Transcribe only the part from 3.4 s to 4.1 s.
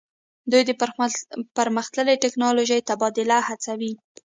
هڅوي